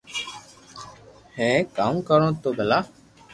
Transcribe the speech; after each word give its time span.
ھي 1.37 1.49
ڪاو 1.77 1.95
ڪرو 2.07 2.29
تو 2.41 2.49
ڀلا 2.57 2.79